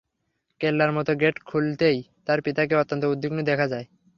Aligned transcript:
কেল্লার 0.61 0.91
মত 0.91 1.07
গেট 1.21 1.35
খুলতেই 1.39 1.97
তার 2.25 2.39
পিতাকে 2.41 2.73
অত্যন্ত 2.75 3.03
উদ্বিগ্ন 3.05 3.39
দেখা 3.41 3.65
যায়। 3.67 3.85